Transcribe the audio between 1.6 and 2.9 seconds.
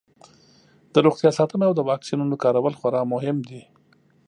او د واکسینونو کارول